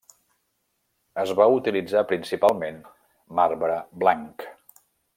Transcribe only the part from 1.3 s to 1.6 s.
va